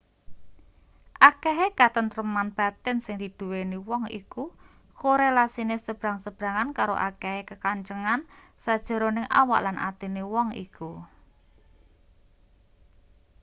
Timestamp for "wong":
3.89-4.03, 10.33-10.47